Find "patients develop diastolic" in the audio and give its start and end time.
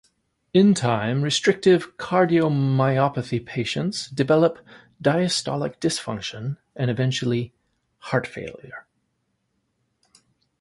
3.45-5.77